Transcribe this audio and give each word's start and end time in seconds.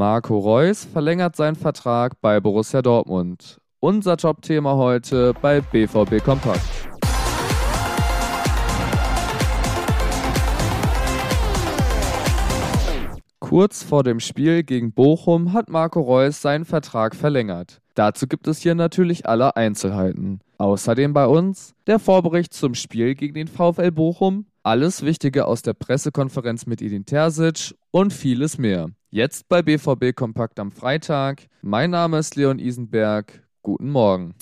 Marco 0.00 0.38
Reus 0.38 0.86
verlängert 0.86 1.36
seinen 1.36 1.56
Vertrag 1.56 2.18
bei 2.22 2.40
Borussia 2.40 2.80
Dortmund. 2.80 3.60
Unser 3.80 4.16
Top-Thema 4.16 4.76
heute 4.76 5.34
bei 5.42 5.60
BVB 5.60 6.24
Kompakt. 6.24 6.62
Kurz 13.40 13.82
vor 13.82 14.02
dem 14.02 14.20
Spiel 14.20 14.62
gegen 14.62 14.94
Bochum 14.94 15.52
hat 15.52 15.68
Marco 15.68 16.00
Reus 16.00 16.40
seinen 16.40 16.64
Vertrag 16.64 17.14
verlängert. 17.14 17.82
Dazu 17.94 18.26
gibt 18.26 18.48
es 18.48 18.60
hier 18.60 18.74
natürlich 18.74 19.26
alle 19.26 19.54
Einzelheiten. 19.54 20.40
Außerdem 20.56 21.12
bei 21.12 21.26
uns 21.26 21.74
der 21.86 21.98
Vorbericht 21.98 22.54
zum 22.54 22.74
Spiel 22.74 23.14
gegen 23.14 23.34
den 23.34 23.48
VfL 23.48 23.90
Bochum, 23.90 24.46
alles 24.62 25.04
Wichtige 25.04 25.44
aus 25.44 25.60
der 25.60 25.74
Pressekonferenz 25.74 26.64
mit 26.64 26.80
Edin 26.80 27.04
Terzic 27.04 27.74
und 27.90 28.14
vieles 28.14 28.56
mehr. 28.56 28.88
Jetzt 29.12 29.48
bei 29.48 29.60
BVB 29.60 30.14
Kompakt 30.14 30.60
am 30.60 30.70
Freitag. 30.70 31.48
Mein 31.62 31.90
Name 31.90 32.20
ist 32.20 32.36
Leon 32.36 32.60
Isenberg. 32.60 33.42
Guten 33.60 33.90
Morgen. 33.90 34.36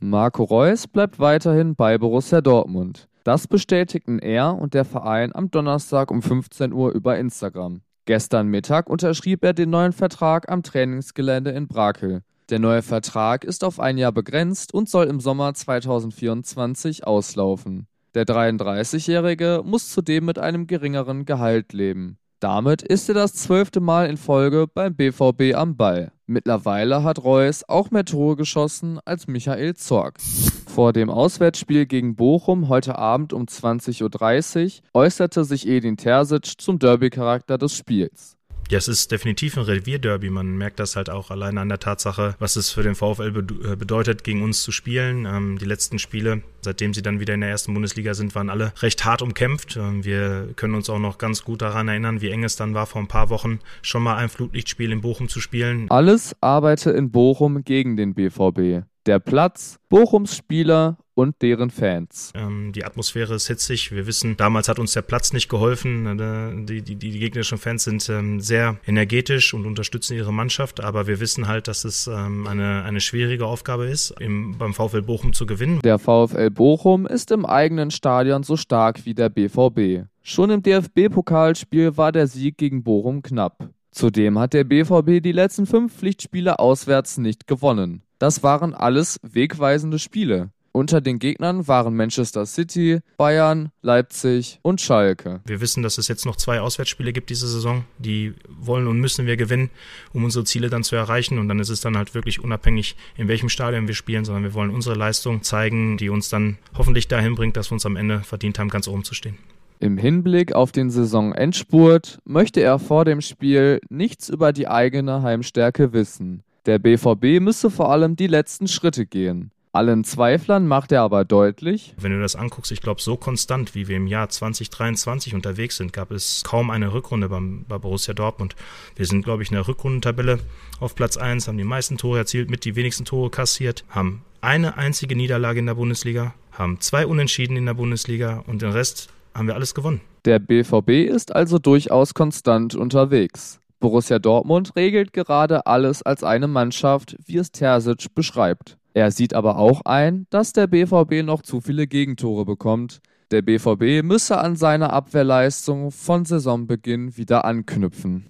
Marco 0.00 0.44
Reus 0.44 0.86
bleibt 0.86 1.18
weiterhin 1.18 1.74
bei 1.74 1.98
Borussia 1.98 2.40
Dortmund. 2.40 3.08
Das 3.24 3.48
bestätigten 3.48 4.20
er 4.20 4.54
und 4.54 4.74
der 4.74 4.84
Verein 4.84 5.34
am 5.34 5.50
Donnerstag 5.50 6.12
um 6.12 6.22
15 6.22 6.72
Uhr 6.72 6.92
über 6.92 7.18
Instagram. 7.18 7.80
Gestern 8.04 8.46
Mittag 8.46 8.88
unterschrieb 8.88 9.42
er 9.42 9.54
den 9.54 9.70
neuen 9.70 9.92
Vertrag 9.92 10.48
am 10.48 10.62
Trainingsgelände 10.62 11.50
in 11.50 11.66
Brakel. 11.66 12.22
Der 12.48 12.60
neue 12.60 12.82
Vertrag 12.82 13.42
ist 13.42 13.64
auf 13.64 13.80
ein 13.80 13.98
Jahr 13.98 14.12
begrenzt 14.12 14.72
und 14.72 14.88
soll 14.88 15.06
im 15.06 15.18
Sommer 15.18 15.52
2024 15.52 17.08
auslaufen. 17.08 17.88
Der 18.14 18.24
33-Jährige 18.24 19.62
muss 19.64 19.90
zudem 19.90 20.26
mit 20.26 20.38
einem 20.38 20.68
geringeren 20.68 21.24
Gehalt 21.24 21.72
leben. 21.72 22.18
Damit 22.42 22.82
ist 22.82 23.08
er 23.08 23.14
das 23.14 23.34
zwölfte 23.34 23.78
Mal 23.78 24.10
in 24.10 24.16
Folge 24.16 24.66
beim 24.66 24.96
BVB 24.96 25.54
am 25.54 25.76
Ball. 25.76 26.10
Mittlerweile 26.26 27.04
hat 27.04 27.22
Reus 27.22 27.62
auch 27.68 27.92
mehr 27.92 28.04
Tore 28.04 28.34
geschossen 28.34 28.98
als 29.04 29.28
Michael 29.28 29.76
Zorg. 29.76 30.18
Vor 30.66 30.92
dem 30.92 31.08
Auswärtsspiel 31.08 31.86
gegen 31.86 32.16
Bochum 32.16 32.68
heute 32.68 32.98
Abend 32.98 33.32
um 33.32 33.44
20.30 33.44 34.02
Uhr 34.02 34.82
äußerte 34.92 35.44
sich 35.44 35.68
Edin 35.68 35.96
Terzic 35.96 36.60
zum 36.60 36.80
Derby-Charakter 36.80 37.58
des 37.58 37.76
Spiels. 37.76 38.36
Ja, 38.72 38.78
es 38.78 38.88
ist 38.88 39.12
definitiv 39.12 39.58
ein 39.58 39.64
Revierderby. 39.64 40.30
Man 40.30 40.56
merkt 40.56 40.80
das 40.80 40.96
halt 40.96 41.10
auch 41.10 41.30
alleine 41.30 41.60
an 41.60 41.68
der 41.68 41.78
Tatsache, 41.78 42.36
was 42.38 42.56
es 42.56 42.70
für 42.70 42.82
den 42.82 42.94
VfL 42.94 43.44
äh, 43.70 43.76
bedeutet, 43.76 44.24
gegen 44.24 44.42
uns 44.42 44.62
zu 44.62 44.72
spielen. 44.72 45.26
Ähm, 45.26 45.58
die 45.58 45.66
letzten 45.66 45.98
Spiele, 45.98 46.40
seitdem 46.62 46.94
sie 46.94 47.02
dann 47.02 47.20
wieder 47.20 47.34
in 47.34 47.42
der 47.42 47.50
ersten 47.50 47.74
Bundesliga 47.74 48.14
sind, 48.14 48.34
waren 48.34 48.48
alle 48.48 48.72
recht 48.80 49.04
hart 49.04 49.20
umkämpft. 49.20 49.76
Ähm, 49.76 50.06
wir 50.06 50.48
können 50.56 50.74
uns 50.74 50.88
auch 50.88 50.98
noch 50.98 51.18
ganz 51.18 51.44
gut 51.44 51.60
daran 51.60 51.88
erinnern, 51.88 52.22
wie 52.22 52.30
eng 52.30 52.44
es 52.44 52.56
dann 52.56 52.72
war, 52.72 52.86
vor 52.86 53.02
ein 53.02 53.08
paar 53.08 53.28
Wochen 53.28 53.60
schon 53.82 54.02
mal 54.02 54.16
ein 54.16 54.30
Flutlichtspiel 54.30 54.90
in 54.90 55.02
Bochum 55.02 55.28
zu 55.28 55.42
spielen. 55.42 55.90
Alles 55.90 56.34
arbeite 56.40 56.92
in 56.92 57.10
Bochum 57.10 57.64
gegen 57.64 57.98
den 57.98 58.14
BVB. 58.14 58.86
Der 59.06 59.18
Platz, 59.18 59.80
Bochums 59.88 60.36
Spieler 60.36 60.96
und 61.14 61.42
deren 61.42 61.70
Fans. 61.70 62.30
Ähm, 62.36 62.72
die 62.72 62.84
Atmosphäre 62.84 63.34
ist 63.34 63.48
hitzig. 63.48 63.90
Wir 63.90 64.06
wissen, 64.06 64.36
damals 64.36 64.68
hat 64.68 64.78
uns 64.78 64.92
der 64.92 65.02
Platz 65.02 65.32
nicht 65.32 65.48
geholfen. 65.48 66.06
Äh, 66.20 66.64
die, 66.66 66.82
die, 66.82 66.94
die 66.94 67.18
gegnerischen 67.18 67.58
Fans 67.58 67.82
sind 67.82 68.08
ähm, 68.08 68.38
sehr 68.38 68.76
energetisch 68.86 69.54
und 69.54 69.66
unterstützen 69.66 70.16
ihre 70.16 70.32
Mannschaft. 70.32 70.82
Aber 70.82 71.08
wir 71.08 71.18
wissen 71.18 71.48
halt, 71.48 71.66
dass 71.66 71.84
es 71.84 72.06
ähm, 72.06 72.46
eine, 72.46 72.84
eine 72.84 73.00
schwierige 73.00 73.46
Aufgabe 73.46 73.86
ist, 73.86 74.14
im, 74.20 74.56
beim 74.56 74.72
VfL 74.72 75.02
Bochum 75.02 75.32
zu 75.32 75.46
gewinnen. 75.46 75.80
Der 75.82 75.98
VfL 75.98 76.50
Bochum 76.50 77.04
ist 77.04 77.32
im 77.32 77.44
eigenen 77.44 77.90
Stadion 77.90 78.44
so 78.44 78.56
stark 78.56 79.04
wie 79.04 79.14
der 79.14 79.30
BVB. 79.30 80.06
Schon 80.22 80.50
im 80.50 80.62
DFB-Pokalspiel 80.62 81.96
war 81.96 82.12
der 82.12 82.28
Sieg 82.28 82.56
gegen 82.56 82.84
Bochum 82.84 83.22
knapp. 83.22 83.68
Zudem 83.92 84.38
hat 84.38 84.54
der 84.54 84.64
BVB 84.64 85.22
die 85.22 85.32
letzten 85.32 85.66
fünf 85.66 85.94
Pflichtspiele 85.94 86.58
auswärts 86.58 87.18
nicht 87.18 87.46
gewonnen. 87.46 88.02
Das 88.18 88.42
waren 88.42 88.74
alles 88.74 89.20
wegweisende 89.22 89.98
Spiele. 89.98 90.50
Unter 90.74 91.02
den 91.02 91.18
Gegnern 91.18 91.68
waren 91.68 91.94
Manchester 91.94 92.46
City, 92.46 93.00
Bayern, 93.18 93.70
Leipzig 93.82 94.58
und 94.62 94.80
Schalke. 94.80 95.42
Wir 95.44 95.60
wissen, 95.60 95.82
dass 95.82 95.98
es 95.98 96.08
jetzt 96.08 96.24
noch 96.24 96.36
zwei 96.36 96.62
Auswärtsspiele 96.62 97.12
gibt 97.12 97.28
diese 97.28 97.46
Saison. 97.46 97.84
Die 97.98 98.32
wollen 98.48 98.86
und 98.86 98.98
müssen 98.98 99.26
wir 99.26 99.36
gewinnen, 99.36 99.68
um 100.14 100.24
unsere 100.24 100.46
Ziele 100.46 100.70
dann 100.70 100.82
zu 100.82 100.96
erreichen. 100.96 101.38
Und 101.38 101.48
dann 101.48 101.60
ist 101.60 101.68
es 101.68 101.82
dann 101.82 101.98
halt 101.98 102.14
wirklich 102.14 102.42
unabhängig, 102.42 102.96
in 103.18 103.28
welchem 103.28 103.50
Stadion 103.50 103.86
wir 103.86 103.94
spielen, 103.94 104.24
sondern 104.24 104.44
wir 104.44 104.54
wollen 104.54 104.70
unsere 104.70 104.96
Leistung 104.96 105.42
zeigen, 105.42 105.98
die 105.98 106.08
uns 106.08 106.30
dann 106.30 106.56
hoffentlich 106.74 107.06
dahin 107.06 107.34
bringt, 107.34 107.58
dass 107.58 107.70
wir 107.70 107.74
uns 107.74 107.84
am 107.84 107.96
Ende 107.96 108.20
verdient 108.20 108.58
haben, 108.58 108.70
ganz 108.70 108.88
oben 108.88 109.04
zu 109.04 109.12
stehen. 109.12 109.36
Im 109.82 109.98
Hinblick 109.98 110.52
auf 110.52 110.70
den 110.70 110.92
Saisonendspurt 110.92 112.20
möchte 112.24 112.60
er 112.60 112.78
vor 112.78 113.04
dem 113.04 113.20
Spiel 113.20 113.80
nichts 113.88 114.28
über 114.28 114.52
die 114.52 114.68
eigene 114.68 115.22
Heimstärke 115.22 115.92
wissen. 115.92 116.44
Der 116.66 116.78
BVB 116.78 117.40
müsse 117.40 117.68
vor 117.68 117.90
allem 117.90 118.14
die 118.14 118.28
letzten 118.28 118.68
Schritte 118.68 119.06
gehen. 119.06 119.50
Allen 119.72 120.04
Zweiflern 120.04 120.68
macht 120.68 120.92
er 120.92 121.02
aber 121.02 121.24
deutlich, 121.24 121.96
wenn 121.98 122.12
du 122.12 122.20
das 122.20 122.36
anguckst, 122.36 122.70
ich 122.70 122.80
glaube, 122.80 123.02
so 123.02 123.16
konstant, 123.16 123.74
wie 123.74 123.88
wir 123.88 123.96
im 123.96 124.06
Jahr 124.06 124.28
2023 124.28 125.34
unterwegs 125.34 125.78
sind, 125.78 125.92
gab 125.92 126.12
es 126.12 126.44
kaum 126.44 126.70
eine 126.70 126.92
Rückrunde 126.92 127.28
beim, 127.28 127.64
bei 127.68 127.78
Borussia 127.78 128.14
Dortmund. 128.14 128.54
Wir 128.94 129.06
sind, 129.06 129.24
glaube 129.24 129.42
ich, 129.42 129.48
in 129.48 129.56
der 129.56 129.66
Rückrundentabelle 129.66 130.38
auf 130.78 130.94
Platz 130.94 131.16
1, 131.16 131.48
haben 131.48 131.58
die 131.58 131.64
meisten 131.64 131.98
Tore 131.98 132.18
erzielt, 132.18 132.50
mit 132.50 132.64
die 132.64 132.76
wenigsten 132.76 133.04
Tore 133.04 133.30
kassiert, 133.30 133.84
haben 133.88 134.22
eine 134.42 134.76
einzige 134.76 135.16
Niederlage 135.16 135.58
in 135.58 135.66
der 135.66 135.74
Bundesliga, 135.74 136.34
haben 136.52 136.78
zwei 136.80 137.04
Unentschieden 137.04 137.56
in 137.56 137.66
der 137.66 137.74
Bundesliga 137.74 138.44
und 138.46 138.62
den 138.62 138.70
Rest 138.70 139.08
haben 139.34 139.46
wir 139.46 139.54
alles 139.54 139.74
gewonnen. 139.74 140.00
Der 140.24 140.38
BVB 140.38 141.10
ist 141.10 141.34
also 141.34 141.58
durchaus 141.58 142.14
konstant 142.14 142.74
unterwegs. 142.74 143.60
Borussia 143.80 144.18
Dortmund 144.20 144.76
regelt 144.76 145.12
gerade 145.12 145.66
alles 145.66 146.02
als 146.02 146.22
eine 146.22 146.46
Mannschaft, 146.46 147.16
wie 147.26 147.38
es 147.38 147.50
Terzic 147.50 148.14
beschreibt. 148.14 148.78
Er 148.94 149.10
sieht 149.10 149.34
aber 149.34 149.58
auch 149.58 149.80
ein, 149.84 150.26
dass 150.30 150.52
der 150.52 150.68
BVB 150.68 151.24
noch 151.24 151.42
zu 151.42 151.60
viele 151.60 151.86
Gegentore 151.86 152.44
bekommt. 152.44 153.00
Der 153.32 153.42
BVB 153.42 154.04
müsse 154.04 154.38
an 154.38 154.56
seiner 154.56 154.92
Abwehrleistung 154.92 155.90
von 155.90 156.24
Saisonbeginn 156.26 157.16
wieder 157.16 157.44
anknüpfen. 157.44 158.26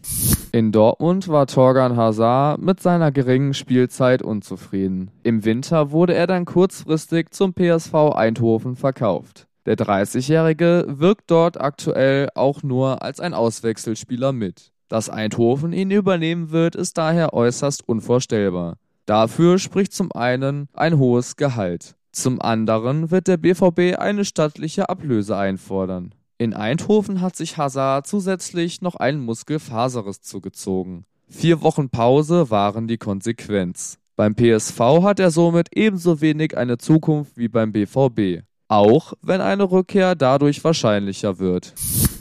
In 0.53 0.71
Dortmund 0.71 1.29
war 1.29 1.47
Torgan 1.47 1.97
Hazard 1.97 2.63
mit 2.63 2.81
seiner 2.81 3.11
geringen 3.11 3.53
Spielzeit 3.53 4.23
unzufrieden. 4.23 5.11
Im 5.25 5.45
Winter 5.45 5.91
wurde 5.91 6.15
er 6.15 6.29
dann 6.29 6.45
kurzfristig 6.45 7.31
zum 7.31 7.53
PSV 7.53 7.95
Eindhoven 8.15 8.77
verkauft. 8.77 9.49
Der 9.67 9.77
30-Jährige 9.77 10.87
wirkt 10.89 11.31
dort 11.31 11.61
aktuell 11.61 12.29
auch 12.35 12.63
nur 12.63 13.03
als 13.03 13.21
ein 13.21 13.35
Auswechselspieler 13.35 14.33
mit. 14.33 14.73
Dass 14.89 15.09
Eindhoven 15.09 15.73
ihn 15.73 15.91
übernehmen 15.91 16.51
wird, 16.51 16.75
ist 16.75 16.99
daher 16.99 17.33
äußerst 17.33 17.89
unvorstellbar. 17.89 18.77
Dafür 19.07 19.59
spricht 19.59 19.93
zum 19.93 20.13
einen 20.13 20.69
ein 20.75 20.99
hohes 20.99 21.37
Gehalt. 21.37 21.97
Zum 22.13 22.43
anderen 22.43 23.11
wird 23.11 23.27
der 23.27 23.39
BVB 23.39 23.99
eine 23.99 24.25
stattliche 24.25 24.89
Ablöse 24.89 25.37
einfordern. 25.37 26.15
In 26.37 26.55
Eindhoven 26.55 27.21
hat 27.21 27.37
sich 27.37 27.57
Hazard 27.57 28.07
zusätzlich 28.07 28.83
noch 28.83 28.97
einen 28.97 29.21
Muskelfaserriss 29.21 30.21
zugezogen. 30.23 31.07
Vier 31.29 31.63
Wochen 31.63 31.89
Pause 31.89 32.51
waren 32.51 32.89
die 32.89 32.99
Konsequenz. 32.99 33.99
Beim 34.17 34.35
PSV 34.35 34.79
hat 35.03 35.21
er 35.21 35.31
somit 35.31 35.69
ebenso 35.75 36.21
wenig 36.21 36.57
eine 36.59 36.77
Zukunft 36.79 37.39
wie 37.39 37.49
beim 37.49 37.73
BVB. 37.73 38.43
Auch 38.73 39.13
wenn 39.21 39.43
eine 39.43 39.71
Rückkehr 39.71 40.15
dadurch 40.15 40.65
wahrscheinlicher 40.65 41.39
wird. 41.39 41.75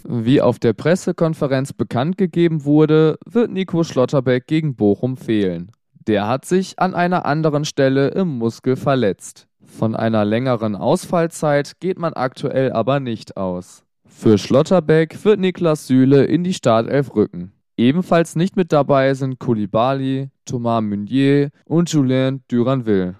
Wie 0.05 0.41
auf 0.41 0.59
der 0.59 0.73
Pressekonferenz 0.73 1.71
bekannt 1.71 2.17
gegeben 2.17 2.65
wurde, 2.65 3.17
wird 3.25 3.51
Nico 3.51 3.85
Schlotterbeck 3.85 4.47
gegen 4.47 4.75
Bochum 4.75 5.15
fehlen. 5.15 5.71
Der 6.07 6.27
hat 6.27 6.43
sich 6.43 6.77
an 6.77 6.93
einer 6.93 7.25
anderen 7.25 7.63
Stelle 7.63 8.09
im 8.09 8.37
Muskel 8.37 8.75
verletzt. 8.75 9.47
Von 9.63 9.95
einer 9.95 10.25
längeren 10.25 10.75
Ausfallzeit 10.75 11.79
geht 11.79 11.97
man 11.97 12.11
aktuell 12.11 12.73
aber 12.73 12.99
nicht 12.99 13.37
aus. 13.37 13.85
Für 14.05 14.37
Schlotterbeck 14.37 15.23
wird 15.23 15.39
Niklas 15.39 15.87
Süle 15.87 16.25
in 16.25 16.43
die 16.43 16.53
Startelf 16.53 17.15
rücken. 17.15 17.53
Ebenfalls 17.77 18.35
nicht 18.35 18.57
mit 18.57 18.73
dabei 18.73 19.13
sind 19.13 19.39
Koulibaly, 19.39 20.31
Thomas 20.43 20.83
Meunier 20.83 21.51
und 21.63 21.89
Julien 21.93 22.43
Duranville. 22.49 23.15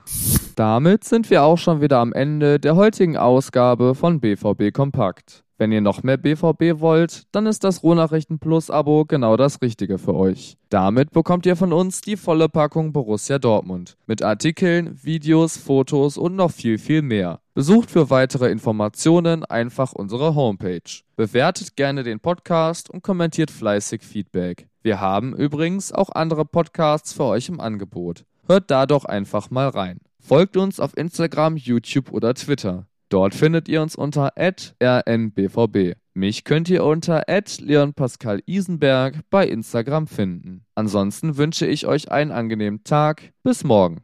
Damit 0.62 1.06
sind 1.06 1.32
wir 1.32 1.42
auch 1.42 1.58
schon 1.58 1.82
wieder 1.82 1.98
am 1.98 2.14
Ende 2.14 2.60
der 2.60 2.76
heutigen 2.76 3.18
Ausgabe 3.18 3.96
von 3.96 4.20
BVB 4.20 4.72
Kompakt. 4.72 5.44
Wenn 5.58 5.72
ihr 5.72 5.82
noch 5.82 6.04
mehr 6.04 6.18
BVB 6.18 6.80
wollt, 6.80 7.24
dann 7.32 7.48
ist 7.48 7.64
das 7.64 7.82
Rohnachrichten 7.82 8.38
Plus 8.38 8.70
Abo 8.70 9.06
genau 9.06 9.38
das 9.38 9.60
Richtige 9.64 9.98
für 9.98 10.14
euch. 10.14 10.58
Damit 10.70 11.10
bekommt 11.10 11.48
ihr 11.48 11.56
von 11.56 11.74
uns 11.74 12.02
die 12.02 12.16
volle 12.16 12.48
Packung 12.48 12.94
Borussia 12.94 13.40
Dortmund. 13.40 13.98
Mit 14.06 14.22
Artikeln, 14.22 15.00
Videos, 15.02 15.58
Fotos 15.58 16.16
und 16.16 16.36
noch 16.36 16.52
viel, 16.52 16.78
viel 16.78 17.02
mehr. 17.02 17.40
Besucht 17.56 17.90
für 17.90 18.12
weitere 18.12 18.52
Informationen 18.52 19.44
einfach 19.44 19.94
unsere 19.94 20.36
Homepage. 20.36 21.02
Bewertet 21.16 21.76
gerne 21.76 22.04
den 22.04 22.20
Podcast 22.20 22.88
und 22.88 23.02
kommentiert 23.02 23.50
fleißig 23.50 24.04
Feedback. 24.04 24.68
Wir 24.84 25.02
haben 25.02 25.36
übrigens 25.36 25.92
auch 25.92 26.12
andere 26.12 26.46
Podcasts 26.46 27.14
für 27.14 27.24
euch 27.24 27.50
im 27.50 27.60
Angebot. 27.60 28.26
Hört 28.48 28.70
da 28.70 28.86
doch 28.86 29.06
einfach 29.06 29.50
mal 29.50 29.68
rein. 29.68 30.02
Folgt 30.22 30.56
uns 30.56 30.80
auf 30.80 30.96
Instagram, 30.96 31.58
YouTube 31.58 32.12
oder 32.12 32.34
Twitter. 32.36 32.86
Dort 33.10 33.34
findet 33.36 33.68
ihr 33.68 33.82
uns 33.82 33.96
unter 33.96 34.32
rnbvb. 34.38 35.96
Mich 36.14 36.44
könnt 36.44 36.70
ihr 36.70 36.86
unter 36.86 37.24
@leonpascal_isenberg 37.28 39.20
bei 39.30 39.48
Instagram 39.48 40.08
finden. 40.08 40.66
Ansonsten 40.76 41.38
wünsche 41.38 41.66
ich 41.66 41.88
euch 41.88 42.12
einen 42.12 42.32
angenehmen 42.32 42.84
Tag. 42.84 43.34
Bis 43.44 43.64
morgen. 43.64 44.00